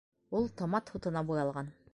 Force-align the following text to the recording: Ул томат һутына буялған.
Ул 0.39 0.47
томат 0.61 0.91
һутына 0.95 1.27
буялған. 1.31 1.75